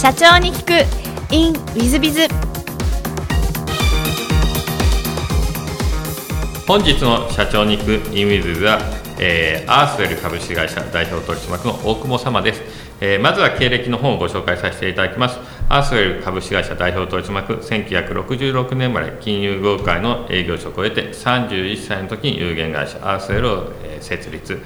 [0.00, 1.34] 社長に聞く。
[1.34, 2.28] In ウィズビズ
[6.68, 8.78] 本日の社長に行くインウィズは、
[9.18, 12.62] えー、アースウェル株式会社代表取締役の大久保様です、
[13.00, 15.40] えー、まずは経歴の方をご紹介させていただきます。
[15.68, 24.62] アースウェル株式会社代表取締役1966年生まで金融業界の営業職を得て31歳の時に有限会社アースウェルを設立。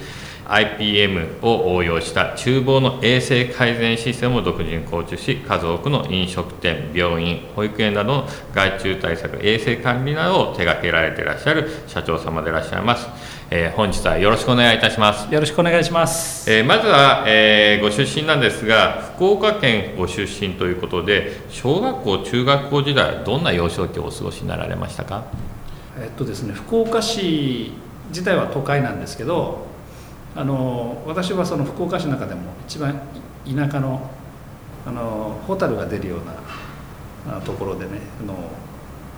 [0.46, 13.08] IPM を応用した厨房の衛生改善システムを独自に構築し数多くの飲食店病院保育園などの害虫対策衛生管理などを手掛けられていらっしゃる社長様でいらっしゃいます、
[13.50, 15.32] えー、本日はよろしくお願いいたします。
[15.32, 25.24] よろしくお願いします、えー、まずは、えー、ご出身なんですが福岡県ご出身ということで小学校中学校時代どんな幼少期をお過ごしになられましたか？
[25.99, 27.72] えっとですね福岡市
[28.08, 29.71] 自体は都会なんですけど
[30.35, 33.00] あの私はその福岡市の中でも一番
[33.45, 34.11] 田舎の
[34.84, 38.34] あのホタルが出るようなところでねあの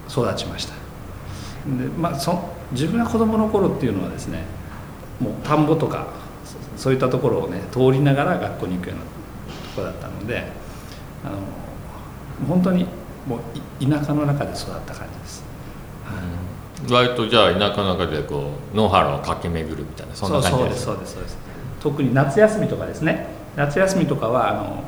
[0.09, 2.39] 育ちましたで、まあ、そ
[2.73, 4.45] 自分が子供の頃っていうのはですね
[5.21, 6.09] もう田んぼとか
[6.77, 9.11] そういったところをね通りながら学校に行くようなと
[9.77, 10.45] こだったので
[11.25, 11.39] あの
[12.47, 12.87] 本当に
[13.27, 13.41] もう
[13.83, 15.45] 田舎の中で育った感じです。
[16.05, 16.44] はい
[16.91, 21.39] 割とじゃあ田舎の中でこう野原を駆け巡るみたいなそんな感じですそうですそうです
[21.81, 23.27] 特に夏休みとかですね。
[23.56, 24.83] 夏休みとかはあの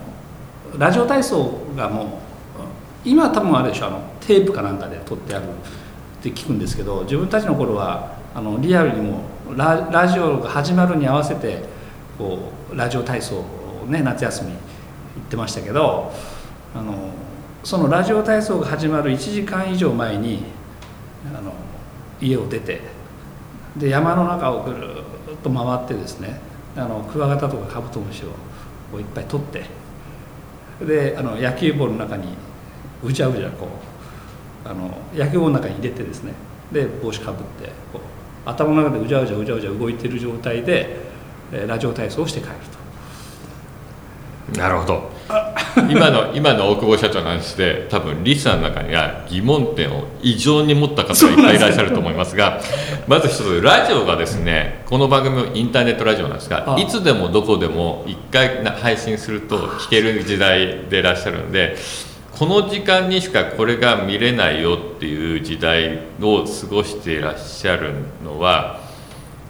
[0.79, 2.07] ラジオ体操がもう
[3.05, 9.21] 今多分あれでしょあのテープかなんかで撮ってあるって聞くんですけど自分たちの頃はあのリアルにも
[9.55, 11.63] ララジオが始まるに合わせて
[12.19, 14.59] こうラジオ体操をね夏休み行っ
[15.31, 16.13] てましたけど
[16.75, 17.11] あの
[17.63, 20.43] そのラジオ体操が始まる1時間以上前に
[21.33, 21.53] あの
[22.21, 22.81] 家を出て
[23.77, 25.01] で山の中をぐる
[25.33, 26.41] っと回ってですね
[26.77, 28.25] あのクワガタとかカブトムシ
[28.93, 29.65] をいっぱい取って
[30.85, 32.29] であの野球ボールの中に
[33.03, 33.69] うじゃうじゃこ
[34.65, 36.33] うあの野球ボールの中に入れてですね
[36.73, 40.97] で帽子かぶってこう頭の中でうじゃうじゃうじゃうじゃ動いてる状態で
[41.67, 42.53] ラジオ体操をして帰る
[44.53, 44.59] と。
[44.59, 45.11] なるほど
[45.91, 52.61] 今の今の大久保社長の話で多分リスナーの中には疑問点を異常に持った方がいっぱいいらっしゃると思いますが
[53.07, 61.77] まず一つラジオがですねこの番組インターネットラジオなんですがいつでもどこでも1回配信すると聞ける時代でいらっしゃるんで
[62.39, 67.93] この時間にしかこれが見れないよっていう時代を過ごしていらっしゃる
[68.25, 68.86] のは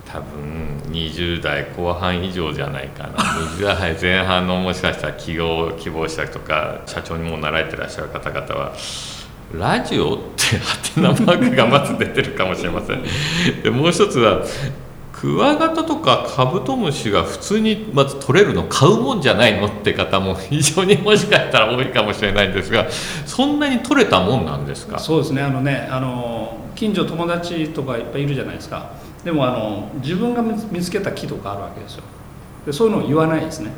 [0.06, 3.14] 多分20代後半以上じゃないかな。
[3.14, 8.72] 20代前半のもしかしたら起業希望者とか社長にもなられてらっしゃる方々は
[9.52, 13.02] ラジオってハテナマークがまず出てるかもしれません。
[13.62, 14.42] でもう一つは
[15.12, 24.98] クワガタとかカブトムシが普通にまず取れるの買うもんじゃないのって方も非常にもしかしたら多いかもしれないんですがそんなに取れたもんなんですか？
[24.98, 25.42] そうですね。
[25.42, 28.90] あのねあの近所友達とかいっぱいいるじゃないですか。
[29.26, 32.04] でもあの自分が見つけた木とかあるわけですよ。
[32.64, 33.72] でそういうのを言わないですね。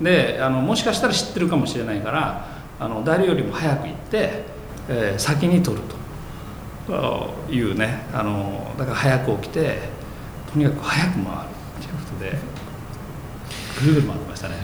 [0.00, 2.46] であのもしかしたら知ってるかもしれないから
[2.78, 4.44] あの誰よりも早く行って、
[4.88, 6.04] えー、先に取ると。
[7.50, 9.78] いうねあのだから早く起きて
[10.52, 11.28] とにかく早く回る
[11.80, 12.63] ということで。
[14.26, 14.54] ましたね。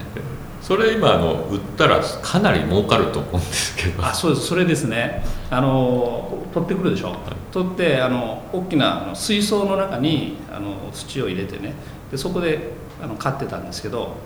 [0.60, 4.04] それ今あの売ったらかなり儲かると思うんですけど。
[4.04, 4.46] あそうです。
[4.46, 5.24] それですね。
[5.50, 7.18] あの取ってくるでしょ、はい、
[7.52, 11.74] 取ってあの大きな水槽の中にあの土を入れてね。
[12.10, 12.72] でそこで
[13.02, 14.16] あの飼ってたんですけど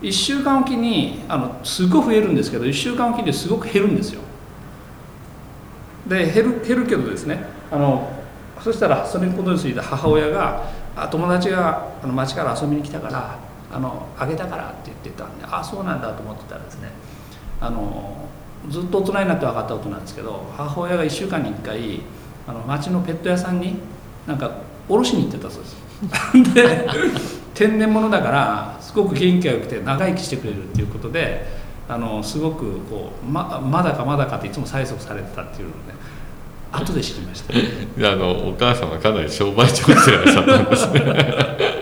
[0.00, 4.22] 1週間おきにあのすごく増えるんですけど1週間おきにすごく減るんですよ。
[6.06, 7.44] で減る減るけどですね。
[7.70, 8.10] あの
[8.60, 10.62] そしたらそれにことについて母親が
[10.96, 16.90] あ友達があの町から遊びに来たからあのあげたからって言ってたんでああそうなんだと思ってたらですね
[17.60, 18.28] あの
[18.68, 22.00] ずっと大人になって分かったことなんですけど母親が1週間に1回
[22.46, 23.78] あの町のペット屋さんに
[24.26, 24.50] なんか
[24.88, 25.82] 卸しに行ってたそうです。
[26.54, 26.88] で
[27.54, 31.46] 天然物だからすごく元気が良くて長生きしてくれるっていうことで
[31.88, 35.94] あのすごくこうままだかまだかっていつも催促されてたっていうのをね
[36.72, 37.54] 後で知りました。
[38.12, 41.81] あのお母様かなり商売上手でいらっしゃったんですね。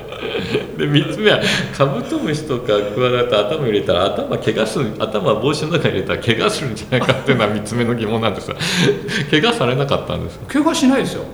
[0.80, 1.40] で3つ目は
[1.76, 8.56] カブトムシとかクワガタ頭入れたら頭怪我する頭帽子の中に入れたら怪我するんじゃないかっていうのは3つ目の疑問なんですが
[9.30, 11.24] 怪我されなかったんです怪我しないですよ。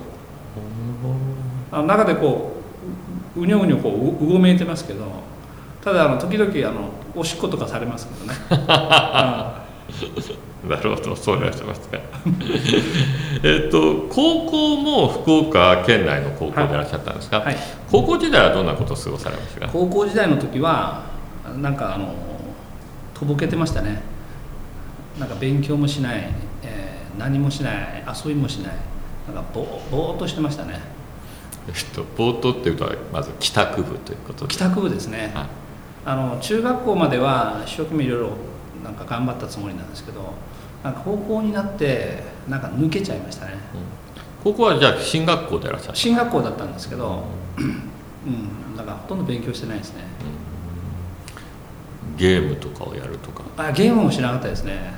[1.71, 2.53] あの中でこ
[3.35, 5.05] ううにょうにょこううごめいてますけど
[5.83, 8.33] ただあの時々あのおしっことかされますけどね、
[8.67, 11.97] な るほどそういらっしゃいますか
[13.43, 17.45] えっと高校も福岡県内の高校でいらっしゃったんですか、はい。
[17.47, 17.57] はい、
[17.91, 19.69] 高校時代はどんなことを過ごされましたか？
[19.71, 21.03] 高校時代の時は
[21.61, 22.13] なんかあの
[23.13, 24.01] とぼけてましたね。
[25.19, 26.29] なんか勉強もしない、
[26.63, 28.73] えー何もしない遊びもしない。
[29.33, 30.79] なんかぼぼーっとしてましたね。
[31.67, 34.51] えっと冒頭っていうとまず帰宅部ということで。
[34.53, 35.45] 帰宅部ですね、はい。
[36.05, 38.29] あの中学校までは一生懸命いろいろ
[38.87, 40.33] なんか頑張ったつもりなんですけど
[40.81, 43.51] なんか高校になってなんか抜けちゃいましたね。
[44.41, 47.23] ここはじゃあ進学校でいらっしゃる進学校だったんですけど、
[47.57, 47.61] う
[48.29, 50.03] ん、だからほとんど勉強してないですね。
[52.15, 53.43] ゲームとかをやるとか？
[53.57, 54.93] あゲームもしなかったですね。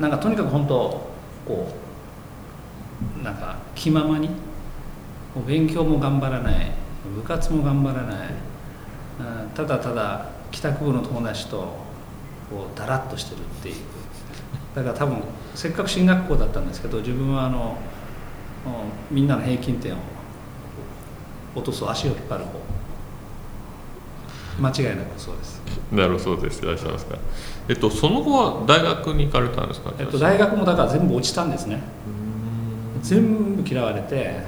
[0.00, 1.08] なんかとにかく本当
[1.46, 1.72] こ
[3.20, 4.30] うなんか気ままに
[5.46, 6.72] 勉強も頑張らない
[7.14, 8.28] 部活も頑張らない
[9.20, 11.85] うんただただ帰宅部の友達と
[12.50, 13.74] こうだらっとしてるっていう。
[14.74, 15.18] だから多分
[15.54, 17.78] せっかく進学校だったんですけど自分はあの
[18.66, 19.96] うんみんなの平均点を
[21.54, 22.50] 落とす足を引っ張る方。
[24.58, 25.60] 間違いなくそうです。
[25.92, 26.62] なるそうです。
[26.62, 27.18] いらっしゃいますか。
[27.68, 29.92] えっとその後は大学に行かれたんですか？
[29.98, 31.82] えっと、大学もだから全部落ちたんですね。
[33.02, 34.40] 全部嫌われて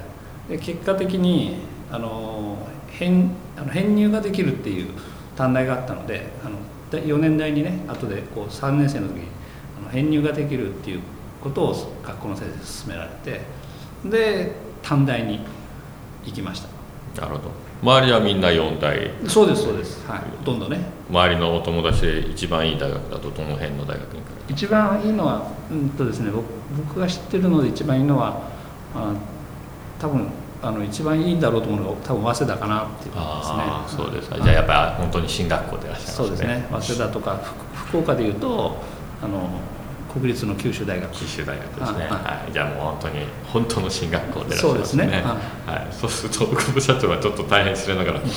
[0.49, 1.57] で結果的に
[1.91, 2.57] あの
[2.87, 4.89] 編あの編入ができるっていう
[5.39, 6.57] 短大があったのであの
[6.91, 9.27] で4年代にね後でこう3年生の時に
[9.81, 10.99] あの編入ができるっていう
[11.41, 13.41] ことを学校の先生に勧められて
[14.09, 14.51] で
[14.83, 15.39] 短大に
[16.25, 17.21] 行きました。
[17.21, 17.51] なるほど。
[17.81, 19.11] 周りはみんな4大。
[19.27, 20.05] そうですそうです。
[20.05, 20.19] はい。
[20.19, 20.79] ほとんどね。
[21.09, 24.31] 周りのお友達で一番いい大学だとどの辺の大学に行か？
[24.49, 26.43] れ一番いいのはうんとですね僕
[26.85, 28.41] 僕が知ってるので一番いいのは
[28.93, 29.13] あ
[29.99, 30.27] 多分
[30.61, 34.05] あの一番いいんだろうと思うのが多分早稲田かなっていうた感じですね。
[34.05, 34.35] そうですか。
[34.35, 36.15] じゃあやっぱり本当に進学校でいらっしゃいますね。
[36.15, 36.67] そうですね。
[36.71, 37.37] 早稲田とか
[37.73, 38.75] ふ福岡でいうと
[39.23, 39.49] あの
[40.13, 41.11] 国立の九州大学。
[41.13, 42.09] 九州大学ですね、はい。
[42.09, 45.03] はい、じゃあもう本当に本当の進学校でいらっしゃいますね。
[45.03, 45.23] そうですね。
[45.65, 48.27] はい、そうすると久保社長はちょっと大変失礼ながら いわ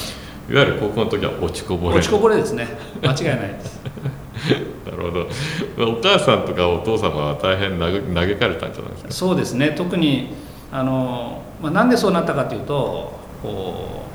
[0.49, 2.69] ゆる高校の時は落ちこぼれ落ちこぼれですね。
[3.03, 3.81] 間違いないです。
[4.87, 5.93] なるほど。
[5.93, 9.11] お母さんとかお父様は大変嘆嘆かれたんじゃないですか？
[9.11, 9.71] そうですね。
[9.77, 10.35] 特に
[10.73, 14.07] あの、まあ、なんでそうなったかというとこ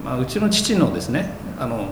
[0.00, 1.88] う、まあ、うちの父のですねあの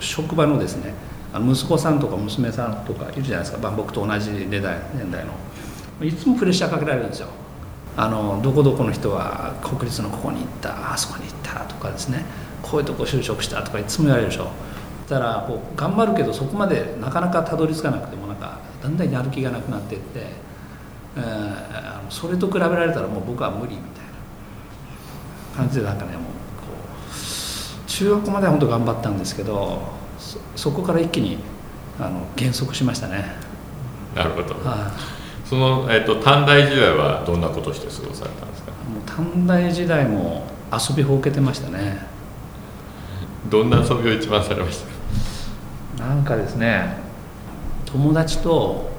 [0.00, 0.92] 職場のですね
[1.34, 5.32] 息子さんとか娘さんとかいるじゃないですか、まあ、僕と同じ年代年代の。
[6.04, 7.28] いつもプレッシャーかけられるんですよ。
[7.96, 12.24] あのどこどこの人は国立のここに行ったあそこに行ったとかですね。
[12.60, 14.50] こういうとこ就職したとかいつも言われるでしょ。
[15.08, 20.26] だからこう頑張るけどそこまでなかなかたどり着かなくてもなんかだんだんやる気がなくなっていって、
[21.16, 21.71] えー
[22.12, 24.04] それと比べられたらもう僕は無理みたい
[25.52, 26.28] な感じでなんかねもうこ
[27.82, 29.80] う中学校までは本当頑張ったんですけど
[30.18, 31.38] そそこから一気に
[31.98, 33.24] あの減速しましたね。
[34.14, 34.54] なるほど。
[34.56, 35.48] はい。
[35.48, 38.72] その、えっと短大時代はどんなことをして過ごされたんですか？
[38.72, 42.06] もう短大時代も遊びほうけてましたね。
[43.48, 44.82] どんな遊びを一番されまし
[45.96, 46.02] た？
[46.04, 46.96] かなんかですね
[47.86, 48.90] 友達と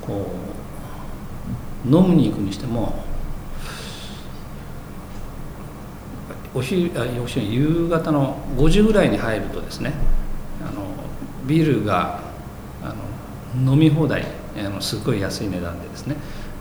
[0.00, 0.49] こう
[1.84, 3.04] 飲むに行くにしても
[6.54, 9.92] お昼あお昼夕方の5時ぐらいに入るとですね
[10.60, 10.82] あの
[11.46, 12.20] ビールが
[12.82, 12.94] あ
[13.56, 14.24] の飲み放題
[14.56, 16.16] あのすごい安い値段でですね、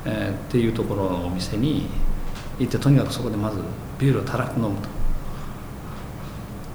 [0.05, 1.87] えーっていうところのお店に
[2.59, 3.59] 行ってとにかくそこでまず
[3.97, 4.89] ビールをたらく飲むと。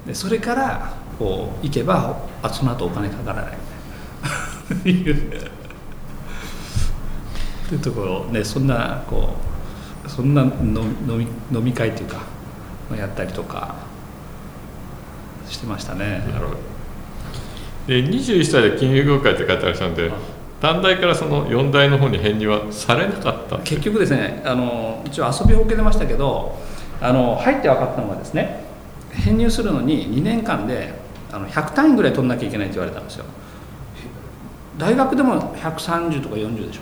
[0.06, 3.58] でそれからこう行けばあその後お金かからない。
[4.84, 5.53] み たいな
[7.72, 9.30] いうっていうところねそんなこ
[10.06, 10.52] うそんな飲
[11.06, 11.26] み飲み
[11.58, 12.22] 飲み会っていうか
[12.96, 13.74] やったりとか
[15.48, 16.22] してましたね。
[16.32, 16.58] なるほど。
[17.86, 20.10] で21歳で金融業界って書いてあるんで
[20.60, 23.58] 短大からその4大の方に編入はされなかった？
[23.58, 26.58] 結局ですねあの一応遊びほうけてましたけど
[27.00, 28.64] あの入って分かったのがですね
[29.12, 30.92] 編入するのに2年間で
[31.32, 33.24] あの100単位ぐらい取んなきゃいけないって言われたんですよ。
[34.78, 36.80] 大学でも130とか40でしょ？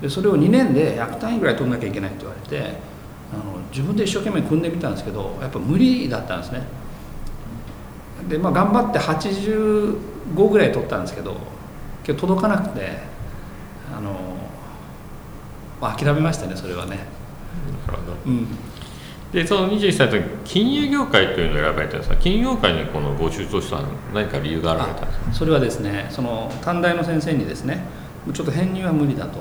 [0.00, 2.58] でそれを2年で100単位ぐらい取んなきゃいけないって言われて
[3.32, 6.62] あの自分で一生懸命組んでみたんですけどやっぱ無理だったんですね。
[8.28, 11.32] でまあ頑張って85ぐらい取ったんですけど
[12.06, 12.98] 今日届かなくて
[13.96, 14.12] あの、
[15.80, 16.98] まあ、諦めましたねそれはね。
[17.86, 18.16] なるほど。
[18.26, 18.46] うん。
[19.32, 25.32] でその21歳の時金融業界というのを選ばれたんですが金融業界にこのご出頭したのは何か理由があられたんですか？
[25.32, 27.84] それはですねその短大の先生にですね
[28.34, 29.38] ちょっと編入は無理だと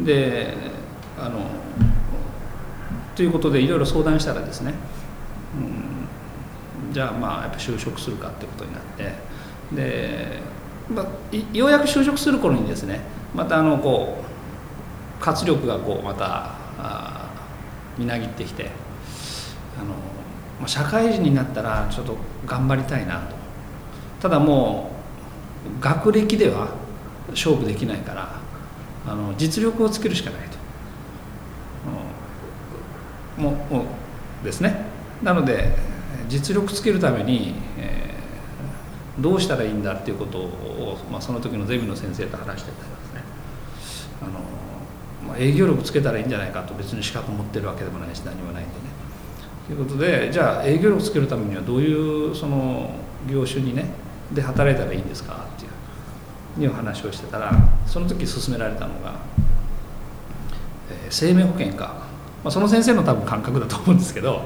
[0.00, 0.54] で
[1.18, 1.40] あの
[3.14, 4.74] ということでいろいろ相談したらですね、
[5.56, 9.12] うん、じゃあまあやっぱ就職するかってことになって
[9.72, 10.40] で、
[10.90, 13.00] まあ、ようやく就職する頃にですね
[13.34, 16.54] またあのこう活力がこうまた
[17.98, 18.70] みなぎってきて
[19.78, 19.94] あの、
[20.60, 23.36] まあ、社会人になったらちょっと頑張りたいなと。
[24.20, 24.90] ただも
[25.78, 26.68] う学歴では
[27.30, 28.45] 勝負できないから
[29.06, 30.40] あの実力をつけるしかない
[33.36, 33.52] と、も
[34.42, 34.86] うですね。
[35.22, 35.76] なので
[36.28, 43.22] 実力つけるために、えー、どうしたらいいんだっていうことを、まあ、その時のゼミの先生と話してたんですね。
[44.22, 44.40] あの、
[45.28, 48.76] まあ、営業力つけたらいいんじゃないかと別に資格持ってるわけでもないし何もないんでね。
[49.66, 52.90] ということでじゃあ営業力つけるためにはどういうその
[53.28, 53.86] 業種にね
[54.32, 55.70] で働いたらいいんですかっていう。
[56.58, 57.52] いう話をしてたら
[57.86, 59.14] その時勧められたのが、
[60.90, 62.06] えー、生命保険か、
[62.44, 64.42] まあ、その先生の多分感覚だと思うんですけど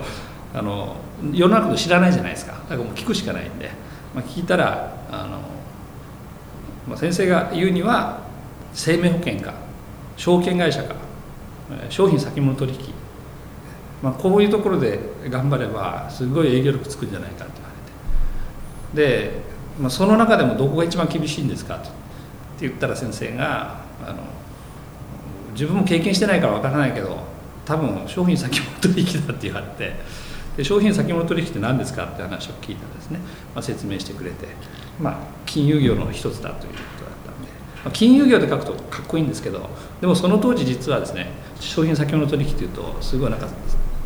[0.52, 0.96] あの
[1.32, 2.52] 世の中の知らないじゃないですか。
[2.52, 3.70] だからもう聞くしかないんで、
[4.14, 5.38] まあ、聞いたらあの、
[6.88, 8.22] まあ、先生が言うには
[8.72, 9.54] 生命保険か。
[10.16, 10.94] 証券会社か。
[11.88, 12.78] 商品先物取引、
[14.02, 14.98] まあ、こういうところで
[15.28, 17.52] 頑張ればすごい営業力つくんじゃないかって
[18.94, 19.30] 言われて。
[19.30, 19.40] で、
[19.78, 21.90] まあ、その中でもどこが一番厳しいんですかと
[22.60, 24.18] って言ったら先生があの
[25.52, 27.16] 自分も経験してないからわからないけど
[27.64, 29.94] 多分商品先物取引だって言われて
[30.58, 33.18] で商品先物取引って何ですかって話を聞いたらですね、
[33.54, 34.46] まあ、説明してくれて、
[35.00, 37.48] まあ、金融業の一つだということだったんで、
[37.82, 39.70] まあ、金融業で書くとかっこいいんですけど
[40.02, 43.48] でもその当時実はですね商品先物取引っていうとすごいなんか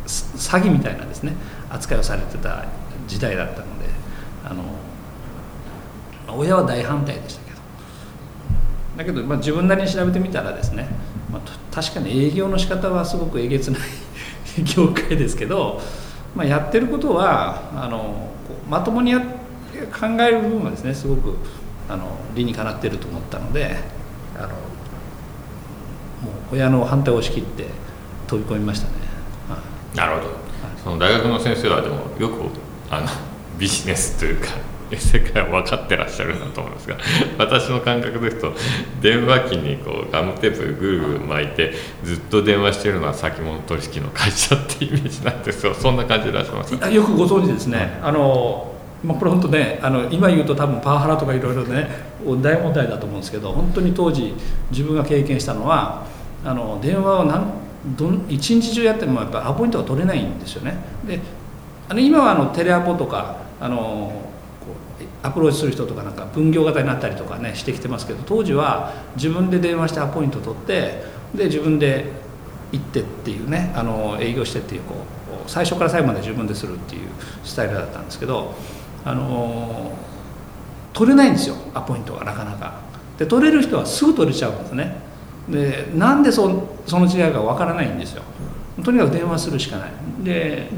[0.05, 1.33] 詐欺みたいなですね
[1.69, 2.63] 扱いをされてた
[3.05, 3.89] 時代だったので
[4.45, 4.63] あの
[6.37, 7.44] 親は大反対でした
[8.97, 10.87] だけど、まあ、自分なりに調べてみたらですね、
[11.31, 11.41] まあ、
[11.73, 13.81] 確かに営業の仕方はすごくえげつない
[14.63, 15.81] 業界ですけど、
[16.35, 18.29] まあ、やってることはあの
[18.69, 21.35] まともにや考える部分はですねすごく
[21.89, 23.75] あの理にかなってると思ったので
[24.37, 24.53] あのも
[26.51, 27.67] う親の反対を押し切って
[28.27, 29.05] 飛び込みましたね。
[29.95, 30.29] なるほど、
[30.83, 32.41] その大学の先生はでもよく
[32.89, 33.07] あの
[33.57, 34.49] ビジネスというか
[34.91, 36.97] 世界を分かってらっしゃるなと思いますが
[37.37, 38.53] 私の感覚ですと
[39.01, 41.73] 電話機にこうガムテープぐるぐる巻いて
[42.03, 45.73] ずっと電話してるのは先物取引の会社ってイメージなんですよ。
[45.77, 48.71] そんな感じでいらっしゃいますよくご存知ですね、あの
[49.03, 51.89] まあ、これ本当ねあの今言うと多分パワハラとかいろいろね
[52.41, 54.33] 大問題だと思うんですけど本当に当時
[54.71, 56.05] 自分が経験したのは
[56.43, 57.45] あの電話を何
[57.97, 60.75] どん一日中やってもやっぱアポイントが取れないんですよね。
[61.07, 61.19] で
[61.87, 64.11] あの今はあのテレアポとかあの
[65.23, 71.03] アプローチする人とかなんか分業型になったりとかねしてきてますけど当時は自分で電話してアポイント取って
[71.33, 72.05] で自分で
[72.71, 74.95] 行ってっていうねあの営業してっていうこ
[75.47, 77.01] う最初から最後まで自分でするっていう
[77.43, 78.53] スタイルだったんですけど
[79.03, 79.91] あの
[80.93, 82.85] 取れないんですよアポイントがなかなか。
[83.17, 84.95] で取れる人はすぐ取れちゃうんですね。
[85.49, 88.23] でなんでそその違いかわからないんですよ。
[88.83, 89.91] とにかく電話するしかない。
[90.23, 90.69] で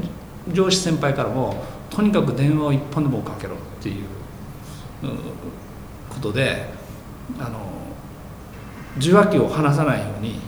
[0.52, 1.62] 上司先輩からも
[1.98, 4.04] とにかく電話を一本でもかけろっていう
[6.08, 6.66] ことで
[7.40, 7.58] あの
[8.98, 10.38] 受話器を離さないように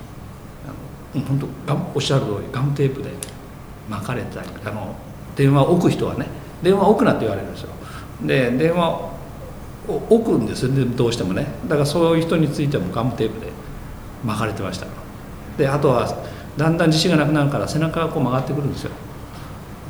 [1.13, 3.11] 本当おっしゃる通りガムテープで
[3.89, 4.95] 巻かれたりあの
[5.35, 6.29] 電話を置く人はね
[6.63, 7.71] 電話を置くなって言われるんですよ。
[8.25, 9.11] で電話を
[10.09, 10.73] 置くんですよ。
[10.97, 11.47] どうしてもね。
[11.65, 13.51] だからそういう人についてもガムテープで
[14.25, 14.87] 巻かれてました。
[15.59, 16.07] であとは
[16.57, 18.93] だんだん自信がなくなるから背中がこう曲がってくるんですよ、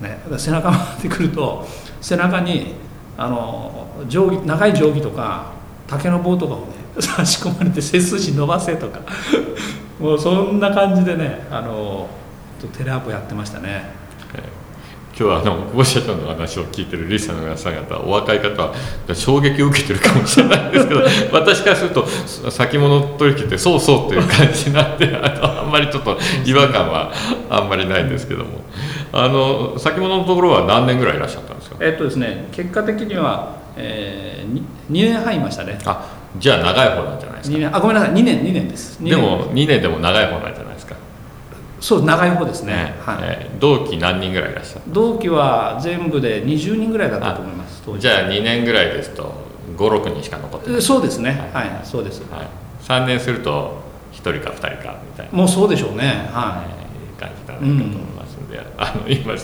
[0.00, 1.66] ね、背中回ってくると
[2.00, 2.74] 背中に
[3.16, 5.52] あの定規長い定規とか
[5.86, 6.66] 竹の棒とかをね
[6.98, 9.00] 差し込まれて背筋伸ばせとか。
[10.00, 12.08] もうそんな感じでねあの
[12.72, 13.84] テレアポやってましたね。
[15.18, 18.74] 今日はあの久保社長の話を聞いてるリスナーの皆さん方お若い方は
[19.12, 21.02] 衝撃を受けてるかもしれないですけど
[21.32, 22.06] 私からすると
[22.50, 27.12] 先物取引ってそうそうっていう感じなんであのあんまりちょっと違和感は
[27.50, 28.60] あんまりないんですけども。
[29.12, 31.76] あの先物のところは何年ぐらいいらっしゃったんですか？
[31.80, 34.62] えっとですね結果的には、えー、2,
[34.92, 35.76] 2年半いましたね。
[35.84, 36.06] あ
[36.38, 37.58] じゃあ長い方なんじゃないですか？
[37.58, 39.02] 年あごめんなさい2年2年です。
[39.02, 40.59] でも2年でも長い方なんじゃないですか？
[41.80, 43.18] そう長い方ですね、はい。
[43.22, 50.82] えー、同期何人ぐらいいらっしゃる同期は全部で20人ぐらいだったと思いますじゃあ2年ぐらいですと56人しか残ってない。
[50.82, 51.30] そうですね。
[51.52, 52.48] はい、はい、そうです、はい、
[52.82, 53.80] 3年すると
[54.12, 55.32] 1人か2人かみたいな。
[55.32, 56.28] もうそうでしょうね。
[56.30, 56.70] はい、
[57.16, 59.34] えー、感じだなと思いますんで、うん、あの今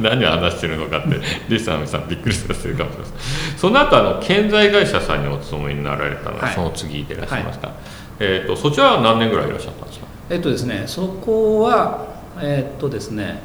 [0.00, 3.12] 何を話してるのかって リスナーの皆さんびっくりさせてるかもしれませ
[3.54, 3.58] ん。
[3.58, 7.70] その後あの建材会社さんにお勤めになられたのは、その次でいらっしゃいました、
[8.18, 9.99] えーと、とそちらは何年ぐらいいらっしゃったんですか？
[10.30, 12.06] えっとですねそこは
[12.40, 13.40] えっとですね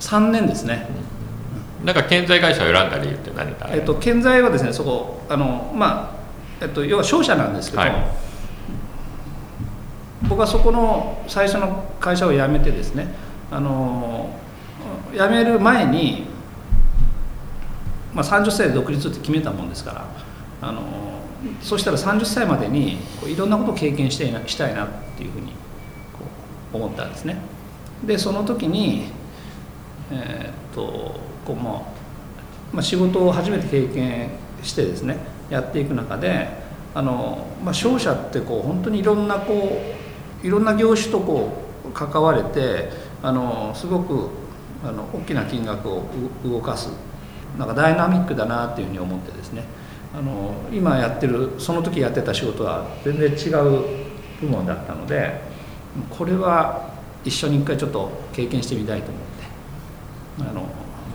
[0.00, 0.86] 3年ですね、
[1.80, 6.14] うん、なんか建材会社を選んだ理由って何かえっと建材はですねそこあのま
[6.60, 7.92] あえっと要は商社なんですけど、はい、
[10.28, 13.08] 僕はそこの最初の会社を辞めてですね
[13.50, 14.30] あの
[15.14, 16.26] 辞める前に、
[18.12, 20.06] まあ、30歳で独立って決めたもんですから
[20.60, 20.82] あの
[21.60, 25.52] そしたら30歳までにこういろんなことを経験してしたいなっていうふうに
[26.72, 27.36] 思ったんですね。
[28.04, 29.06] でその時に、
[30.10, 31.98] えー、っとこうまあ
[32.72, 34.30] まあ、仕事を初めて経験
[34.62, 35.16] してですね
[35.50, 36.48] やっていく中で
[36.94, 39.80] あの、まあ、商社ってこう本当にいろんなこ
[40.42, 41.50] ういろんな業種とこ
[41.88, 42.90] う関われて
[43.22, 44.28] あのすごく
[44.84, 46.04] あの大きな金額を
[46.44, 46.90] 動かす
[47.58, 49.64] なんかダイナミックだなっていうふうに思ってですね
[50.18, 53.84] あの今やってるその時やってた仕事は全然違う
[54.40, 55.40] 部門だったので
[56.10, 56.90] これは
[57.24, 59.28] 一緒に一回ちょっと経験してみたいと思って。
[60.50, 60.68] あの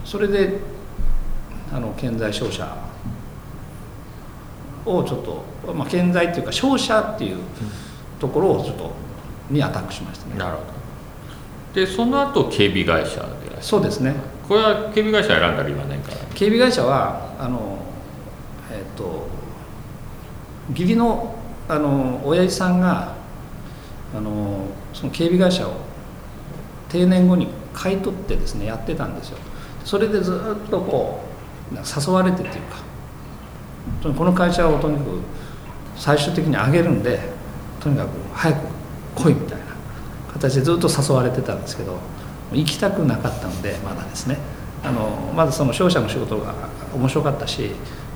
[0.04, 0.58] それで
[1.72, 2.76] あの建材商社
[4.86, 7.38] をちょっと、まあ、建材っていうか商社っていう
[8.18, 8.92] ところをちょっと
[9.50, 10.36] にアタックしましたね。
[10.36, 10.72] なるほど。
[11.74, 14.14] でその後警備会社でそうですね。
[14.48, 17.83] これは警備会社選んだ理由は何か警備会社はあの
[18.74, 19.26] えっ、と
[20.70, 21.36] 義理の
[21.68, 23.14] あの親父さんが
[24.14, 25.72] あのその警備会社を
[26.88, 29.38] 定年後に買い取ってですねやってたんですよ。
[29.84, 31.20] それでずっとこ
[31.72, 35.20] う誘われてっていうかこの会社をとにかく
[35.96, 37.20] 最終的に上げるんで
[37.80, 38.66] とにかく早く
[39.16, 39.64] 来いみたいな
[40.32, 41.98] 形でずっと誘われてたんですけど
[42.52, 44.38] 行きたくなかったのでまだですね。
[44.84, 46.54] あのまずその商社の仕事が
[46.94, 47.70] 面白かったし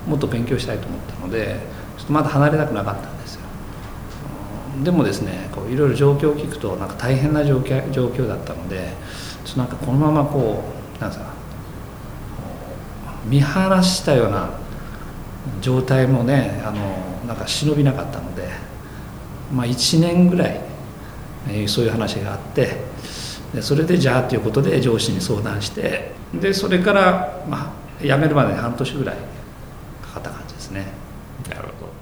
[0.07, 1.61] もっと勉強したいと思ったので
[1.97, 3.41] ちょっとまだ離れたくなかったんですよ。
[4.83, 8.93] でもですねこういろいろ状況を聞くとなんか大変な状況状況だったので
[9.45, 10.63] ちょっとなんかこのままこ
[10.99, 11.39] うなんですか
[13.27, 14.51] 見放したような
[15.61, 18.49] 状態もねあのなんか忍びなかったので、
[19.53, 20.61] まあ、1年ぐらい、
[21.49, 22.77] えー、そういう話があって
[23.55, 29.17] でそれでじゃあということで上司に相談してでそれから、まあ、辞めるまでに半年ぐらい
[30.19, 30.87] かかった感じですね。
[31.49, 31.99] なるほど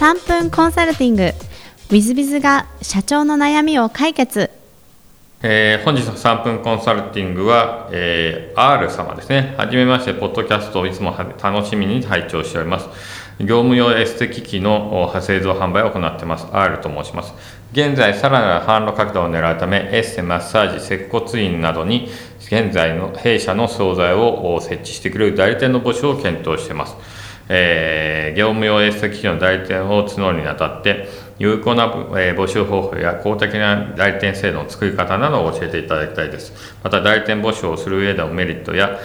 [0.00, 1.34] 3分コンサルティング w
[1.92, 4.50] i z b i が社長の悩みを解決
[5.44, 9.56] えー、本日の3分コンサルティングは、えー、R 様ですね。
[9.58, 12.86] はじめまして、ポッドキャストをいつも楽しみに拝聴しております。
[13.40, 16.46] 業務用エステ機器の製造販売を行っています。
[16.52, 17.34] R と申します。
[17.72, 26.94] 現在、さらなる販路拡大を狙うため、エッセ、マッサージ、接骨院などに、現在の弊社の総菜を設置してくれる代理店の募集を検討しています。
[27.54, 31.06] えー、業務用エステ機器の代理店を募るにあたって、
[31.38, 36.52] 有効な募集方法や公的な代理店制度の作り方などを教えていただきたいです。
[36.82, 38.98] また、代理店募集をする上でのメリットや、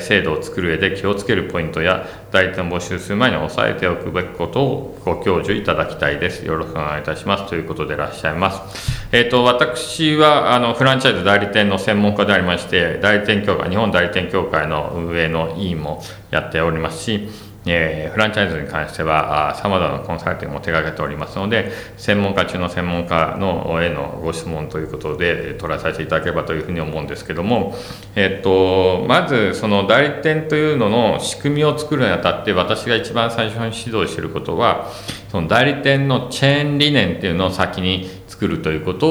[0.00, 6.46] 制度を作る上で気をつけるポイントや、代理店募集する前に押さえておくべきことをご教授いただきたいです。
[6.46, 7.48] よろしくお願いいたします。
[7.48, 9.08] ということでいらっしゃいます。
[9.12, 27.74] えっ、ー、と、私は、あの、フランチャイズ代理店の専門家でありまして、代理店協会、日本代理店協会の運営の委員もやっておりますし、え、フランチャイズに関してはさまざまなコンサルティングも手掛けておりますので専門家中の専門家のへのご質問ということで取らさせていただければというふうに思うんですけども、
[28.16, 34.90] えっと、まずその代理店というのの仕組みを作るにあたって私が一番最初に指導していることは
[35.30, 39.08] その代理店のチェーン理念っていうのを先に作るということ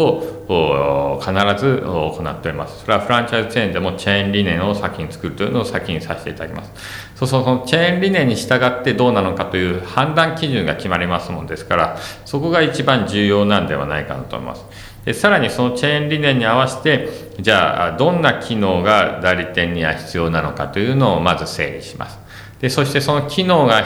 [0.50, 2.82] を必ず行っております。
[2.82, 6.72] それはフランチャイズチェーンでもチェーン理念を先に作るというのを先にさせていただきます。
[7.16, 14.66] そうそう、そのチェーン理念に従ってどうなのかという判断基準が決まりますもんですから、そこが一番重要なんではないかなと思います。
[15.06, 17.08] でさらにそのチェーン理念に合わせて、
[17.40, 22.20] じゃあどんな機能が代理店には必要なのかというのをまず整理します。
[22.60, 23.86] でそしてその機能が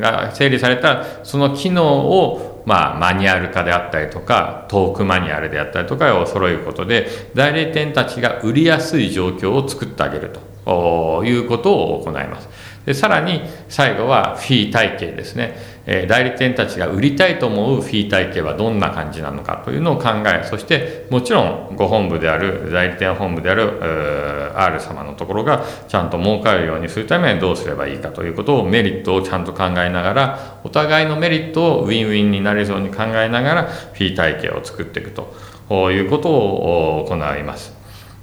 [0.00, 10.40] が整理された、その機能をまあ、マニュアル化であったりとか、トークマニュアルであったりとかを揃えることで、代理店たちが売りやすい状況を作ってあげると。
[11.24, 12.48] いうことを行います。
[12.86, 15.78] でさらに最後はフィー体系ですね。
[15.90, 37.77] え代理店たちが売りたいと思うフィー体系はどんな感じなのかというのを考え、そしてもちろんご本部である、代理店本部である R 様のところがちゃんと儲かるようにするためにどうすればいいかということをメリットをちゃんと考えながら、お互いのメリットをウィンウィンになれるように考えながらフィー体系を作っていくということを行います。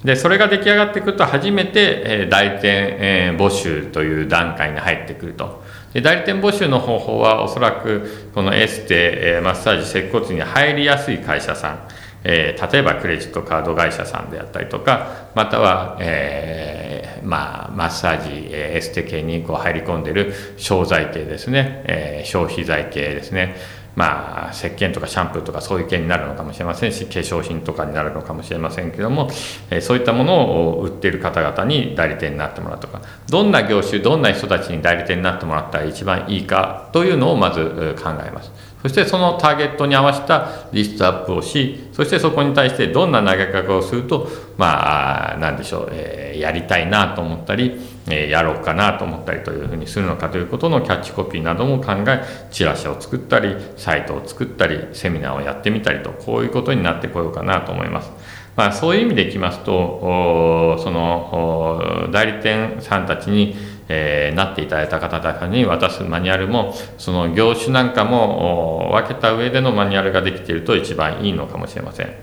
[0.06, 5.64] で、それが出来上がってくると初めて、え代理店、え募集という段階に入ってくると。
[5.94, 11.80] で代理店募集の方法はおそらくこのエステ、えマッサージ、接骨院に入りやすい会社さん、
[12.24, 23.56] えー、例えばクレジットカード会社さんであったりとか、または、えー、まあ、マッサージ、えエステ系にこう入り込んでる商材系ですね、えー、消費財系ですね、
[23.96, 29.30] まあ、石鹸とかシャンプーとかそういう系になるのかもしれませんし化粧品とかになるのかもしれませんけども、
[29.70, 38.52] えそういったものを売っている方々に代理店になってもらうとかどんな業種どんな人たちに代理店になってもらったら一番いいかというのをまず考えます。
[38.86, 44.28] そしてそのターゲットに合わせたリストアップをし、そしてそこに対してどんな投げかけをすると、
[44.58, 58.12] まあ、なんでしょう、えー、やりたいなと思ったり、え、やろうかなと思ったりというふうにするのかということのキャッチコピーなども考え、チラシを作ったり、サイトを作ったり、セミナーをやってみたりと、こういうことになってこようかなと思います。
[58.56, 63.56] まあ、そういう意味でいきますと、その代理店さんたちに、
[63.88, 72.16] えー、なっていただいた方々に渡すマニュアルもその業種なんかも分けた上でのマニュアルができていると一番いいのかもしれません。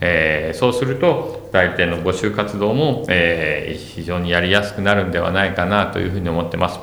[0.00, 6.80] えー、そうすると代理店の募集活動も、えー、非常にやりやすくなるんではないかなというふうに思ってます。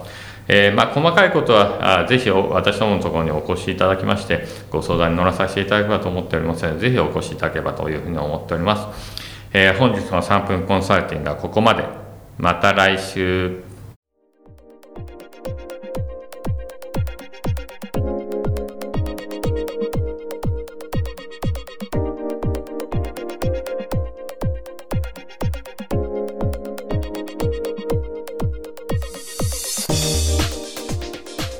[0.49, 11.83] えー、まあ、細かいことはあぜひ私どものところにお越しいただきましてご相談に乗らさせていただければと思っておりますのでぜひお越しいただければというふうに思っております、え、本日の3分コンサルティングはここまで。
[12.37, 13.66] また来週。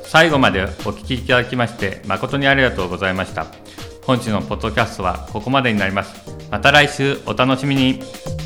[0.08, 3.46] 最後までお聞きいただきまして誠にありがとうございました。
[4.06, 6.34] 本日のポッドキャストはここまでになります。
[6.50, 8.37] また来週お楽しみに。